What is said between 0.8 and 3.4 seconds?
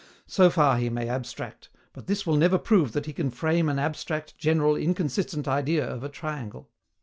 may abstract; but this will never prove that he can